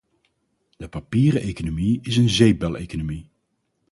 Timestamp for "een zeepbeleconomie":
2.17-3.29